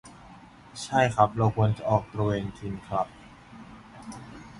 [0.83, 3.07] ใช่ครับ เราควรจะออกตระเวนกินครับ